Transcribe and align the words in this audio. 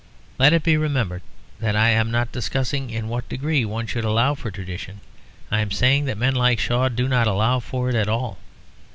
Let 0.39 0.51
it 0.51 0.63
be 0.63 0.77
remembered 0.77 1.21
that 1.59 1.75
I 1.75 1.89
am 1.91 2.09
not 2.09 2.31
discussing 2.31 2.89
in 2.89 3.07
what 3.07 3.29
degree 3.29 3.63
one 3.65 3.85
should 3.85 4.03
allow 4.03 4.33
for 4.33 4.49
tradition; 4.49 4.99
I 5.51 5.59
am 5.59 5.69
saying 5.69 6.05
that 6.05 6.17
men 6.17 6.33
like 6.33 6.57
Shaw 6.57 6.89
do 6.89 7.07
not 7.07 7.27
allow 7.27 7.59
for 7.59 7.87
it 7.87 7.93
at 7.95 8.09
all. 8.09 8.39